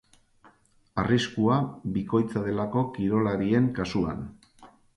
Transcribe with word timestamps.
Arriskua 1.01 1.57
bikoitza 1.97 2.43
delako 2.47 2.85
kirolarien 2.99 3.69
kasuan. 3.81 4.29